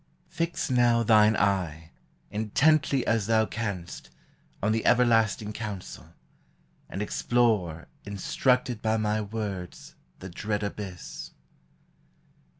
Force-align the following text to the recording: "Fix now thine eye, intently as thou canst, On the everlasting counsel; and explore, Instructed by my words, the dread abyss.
"Fix 0.29 0.71
now 0.71 1.03
thine 1.03 1.35
eye, 1.35 1.91
intently 2.31 3.05
as 3.05 3.27
thou 3.27 3.45
canst, 3.45 4.09
On 4.63 4.71
the 4.71 4.83
everlasting 4.83 5.53
counsel; 5.53 6.15
and 6.89 7.03
explore, 7.03 7.87
Instructed 8.03 8.81
by 8.81 8.97
my 8.97 9.21
words, 9.21 9.93
the 10.17 10.29
dread 10.31 10.63
abyss. 10.63 11.33